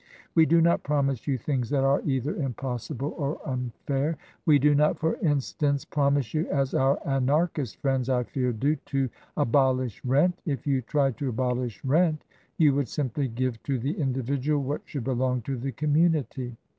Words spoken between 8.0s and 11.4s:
I fear, do— ^to abolish Rent. If you tried to